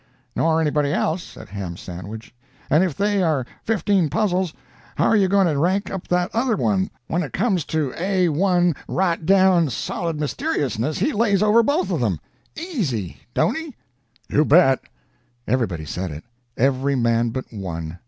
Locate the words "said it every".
15.85-16.95